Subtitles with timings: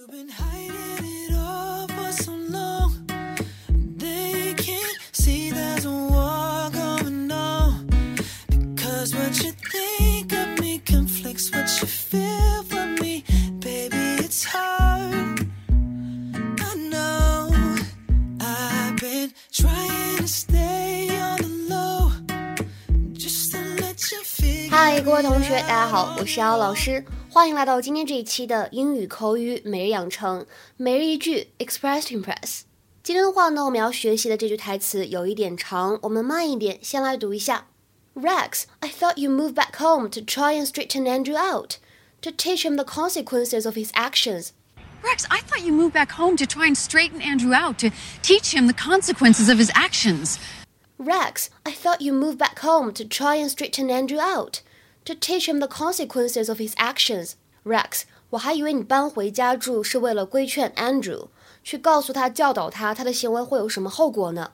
[0.00, 0.49] You've been hiding
[25.19, 30.45] 位同学，大家好，我是姚老师，欢迎来到今天这一期的英语口语每日养成
[30.77, 32.61] 每日一句 Express to Impress。
[33.03, 37.67] 今天的话呢，我们要学习的这句台词有一点长，我们慢一点，先来读一下。
[38.15, 41.75] Rex, I thought you moved back home to try and straighten Andrew out,
[42.21, 44.51] to teach him the consequences of his actions.
[45.03, 47.91] Rex, I thought you moved back home to try and straighten Andrew out, to
[48.23, 50.39] teach him the consequences of his actions.
[50.97, 54.61] Rex, I thought you moved back home to try and straighten Andrew out,
[55.09, 57.33] to teach him the consequences of his actions.
[57.63, 61.29] Rex，我还以为你搬回家住是为了规劝 Andrew，
[61.63, 64.51] 去告诉他、教导他他的行为会有什么后果呢？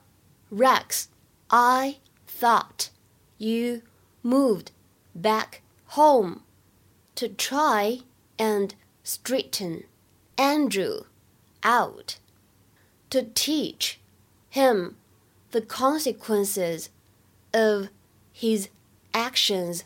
[0.52, 1.06] Rex,
[1.48, 1.98] I
[2.40, 2.88] thought
[3.38, 3.82] you
[4.24, 4.68] moved
[5.14, 5.62] back
[5.96, 6.42] home
[7.16, 8.02] to try
[8.38, 8.72] and
[9.04, 9.84] straighten
[10.38, 11.06] Andrew
[11.64, 12.16] out,
[13.10, 13.98] to teach
[14.50, 14.96] him
[15.52, 16.88] the consequences
[17.52, 17.90] of
[18.34, 18.70] his
[19.12, 19.82] actions.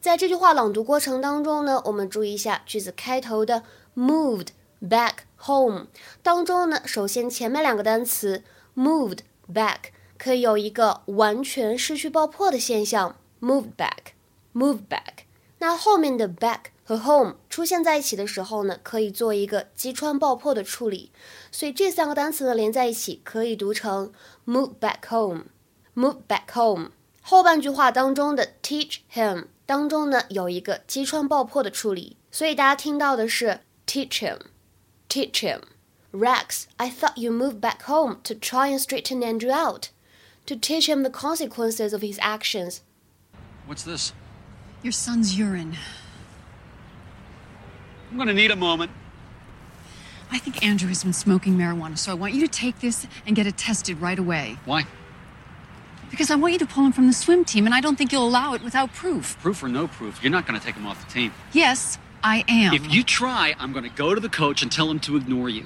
[0.00, 3.64] 在这句话朗读过程当中呢，我们注意一下句子开头的
[3.96, 4.48] moved
[4.80, 5.88] back home
[6.22, 8.44] 当中呢，首先前面两个单词
[8.76, 9.18] moved
[9.52, 15.24] back 可以有一个完全失去爆破的现象，moved back，moved back。
[15.58, 21.10] 那后面的 back 和 home 出现在一起的时候呢，可以做一个击穿爆破的处理，
[21.50, 24.12] 所以这三个单词呢连在一起可以读成
[24.46, 26.92] move back home，move back home。
[27.20, 38.79] 后半句话当中的 teach him 当中呢有一个击穿爆破的处理，所以大家听到的是 teach him，teach him。Rex, I thought you moved back home to try and
[38.79, 39.89] straighten Andrew out,
[40.45, 42.81] to teach him the consequences of his actions.
[43.65, 44.13] What's this?
[44.83, 45.77] Your son's urine.
[48.11, 48.91] I'm gonna need a moment.
[50.31, 53.35] I think Andrew has been smoking marijuana, so I want you to take this and
[53.35, 54.57] get it tested right away.
[54.65, 54.85] Why?
[56.10, 58.12] Because I want you to pull him from the swim team, and I don't think
[58.12, 59.38] you'll allow it without proof.
[59.40, 61.32] Proof or no proof, you're not gonna take him off the team.
[61.52, 62.74] Yes, I am.
[62.74, 65.64] If you try, I'm gonna go to the coach and tell him to ignore you.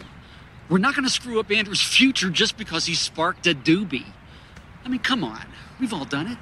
[0.69, 4.07] We're not gonna screw up Andrew's future just because he sparked a doobie.
[4.85, 5.47] I mean, come on.
[5.79, 6.39] We've all done it.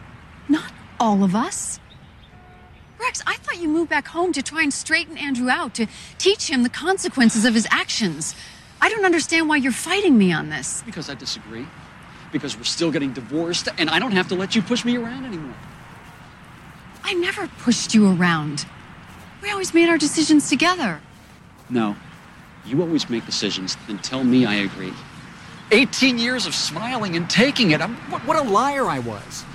[0.49, 1.79] Not all of us.
[2.99, 5.87] Rex, I thought you moved back home to try and straighten Andrew out, to
[6.19, 8.35] teach him the consequences of his actions.
[8.81, 10.83] I don't understand why you're fighting me on this.
[10.85, 11.67] Because I disagree
[12.32, 15.26] Because we're still getting divorced, and I don't have to let you push me around
[15.26, 15.56] anymore.
[17.04, 18.66] I never pushed you around.
[19.42, 21.00] We always made our decisions together.
[21.70, 21.96] No.
[22.66, 24.92] You always make decisions, then tell me I agree.
[25.72, 27.80] 18 years of smiling and taking it.
[27.80, 29.46] I'm, what, what a liar I was.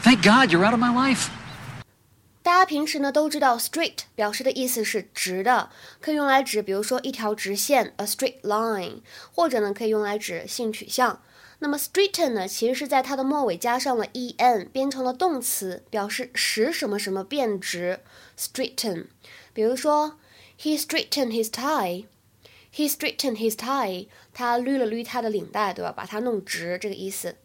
[0.00, 1.30] Thank God you're out of my life.
[2.42, 9.00] 大家平时呢都知道，straight 表示的意思是直的，可以用来指，比如说一条直线，a straight line，
[9.32, 11.20] 或者呢可以用来指性取向。
[11.63, 17.99] 那么 straighten 呢，其实是在它的末尾加上了 en，变成了动词，表示使什么什么变直。
[18.35, 19.05] straighten，
[19.53, 20.17] 比如说
[20.59, 25.91] ，he straightened his tie，he straightened his tie，他捋了捋他的领带，对吧？
[25.91, 27.35] 把它弄直，这个意思。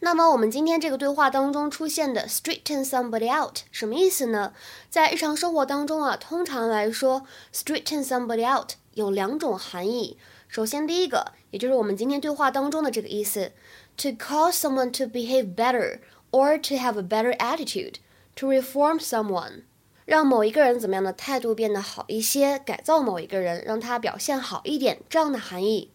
[0.00, 4.52] 那么我们今天这个对话当中出现的 straighten somebody out 什么意思呢？
[4.90, 10.18] 在日常生活当中啊，通常来说，straighten somebody out 有两种含义。
[10.48, 13.52] 首先，第一个，也就是我们今天对话当中的这个意思
[13.96, 19.62] ，to cause someone to behave better or to have a better attitude，to reform someone，
[20.04, 25.90] 让某一个人怎么样的态度变得好一些，改造某一个人，让他表现好一点，这样的含义。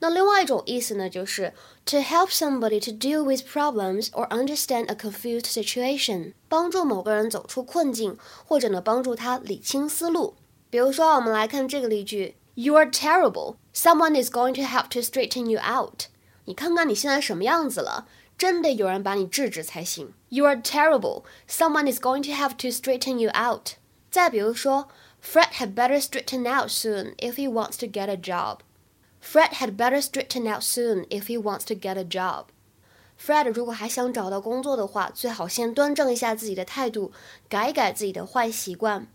[0.00, 1.52] 那另外一种意思呢，就是
[1.84, 10.34] to help somebody to deal with problems or understand a confused situation，帮助某个人走出困境，或者呢帮助他理清思路。
[10.70, 13.56] 比如说，我们来看这个例句：You are terrible.
[13.72, 16.06] Someone is going to have to straighten you out.
[16.46, 20.12] 你看看你现在什么样子了，真得有人把你制止才行。
[20.30, 21.22] You are terrible.
[21.48, 23.74] Someone is going to have to straighten you out.
[24.10, 24.88] 再比如说，
[25.22, 28.58] Fred had better straighten out soon if he wants to get a job.
[29.22, 32.46] Fred had better straighten out soon if he wants to get a job.
[33.16, 37.12] Fred 如果还想找到工作的话，最好先端正一下自己的态度，
[37.48, 39.06] 改改自己的坏习惯。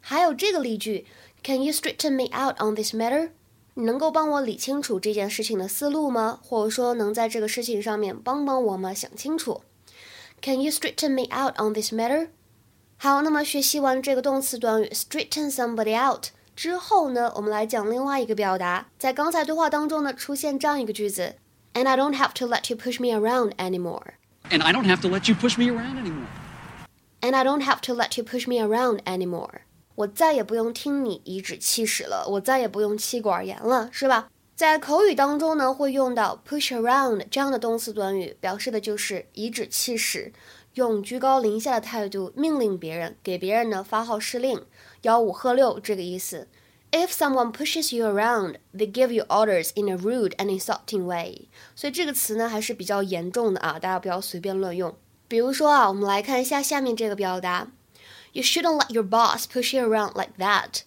[0.00, 1.06] 还有这个例句：
[1.42, 3.30] Can you straighten me out on this matter？
[3.74, 6.38] 你能够帮我理清楚这件事情的思路吗？
[6.42, 8.92] 或者说能在这个事情上面帮帮我吗？
[8.92, 9.62] 想清楚。
[10.42, 12.28] Can you straighten me out on this matter？
[12.98, 16.26] 好，那么学习完这个动词短语 straighten somebody out。
[16.55, 21.35] 之后呢，我们来讲另外一个表达，在刚才对话当中呢，出现这样一个句子
[21.73, 24.13] ：And I don't have to let you push me around anymore.
[24.49, 26.27] And I don't have to let you push me around anymore.
[27.19, 29.61] And I don't have to let you push me around anymore.
[29.95, 34.29] 我再也不用听你颐指气使了，我再也不用妻管严了，是吧？
[34.55, 40.31] 在口语当中呢，会用到 push around 这样的动词短语，表示的就是颐指气使，
[40.75, 44.61] 用居高临下的态度命令别人，给别人呢发号施令，
[45.01, 46.47] 吆五喝六这个意思。
[46.91, 51.47] If someone pushes you around, they give you orders in a rude and insulting way。
[51.75, 54.95] 所以这个词呢还是比较严重的啊，大家不要随便乱用。
[55.27, 57.71] 比如说啊，我们来看一下下面这个表达
[58.33, 60.81] ：You shouldn't let your boss push you around like that.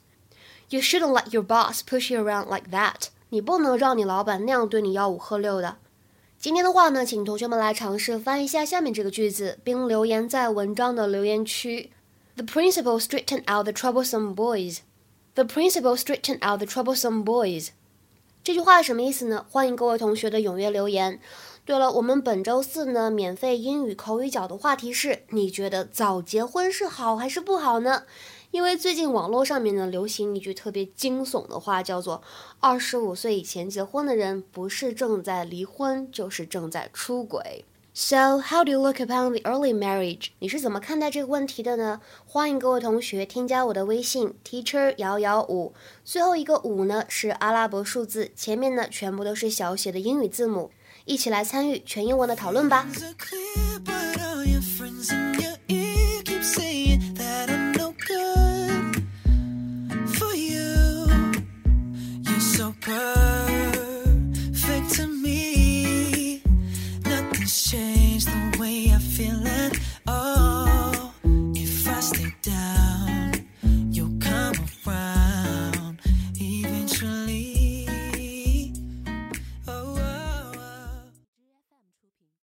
[0.69, 3.09] You shouldn't let your boss push you around like that.
[3.31, 5.79] 你不能让你老板那样对你吆五喝六的。
[6.41, 11.91] 今天的话呢，请同学们来尝试翻译一下下面这个句子，并留言在文章的留言区。
[12.37, 14.79] The principal straightened out the troublesome boys.
[15.35, 17.71] The principal straightened out the troublesome boys.
[18.45, 19.47] 这句话什么意思呢？
[19.51, 21.19] 欢迎各位同学的踊跃留言。
[21.65, 28.05] 对了，我们本周四呢，免费英语口语角的话题是：你觉得早结婚是好还是不好呢？
[28.51, 32.23] 因为最近网络上面呢流行一句特别惊悚的话，叫做
[32.61, 37.65] “二十五岁以前结婚的人，不是正在离婚，就是正在出轨”。
[37.93, 40.29] So how do you look upon the early marriage？
[40.39, 42.01] 你是怎么看待这个问题的呢？
[42.27, 45.75] 欢迎各位同学添加我的微信 teacher 幺幺五，
[46.05, 50.71] 最后一个五呢是阿拉伯数字，前面呢全部都是小写的英语字母，
[51.05, 52.89] 一起来参与全英文的讨论吧。